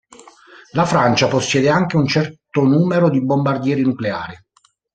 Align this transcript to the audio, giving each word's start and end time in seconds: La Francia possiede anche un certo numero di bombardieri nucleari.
La 0.71 0.83
Francia 0.85 1.27
possiede 1.27 1.69
anche 1.69 1.95
un 1.95 2.07
certo 2.07 2.61
numero 2.63 3.07
di 3.07 3.23
bombardieri 3.23 3.83
nucleari. 3.83 4.33